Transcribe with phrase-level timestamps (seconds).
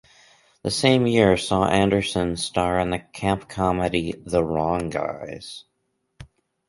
[0.63, 5.65] The same year saw Anderson star in the camp comedy "The Wrong Guys".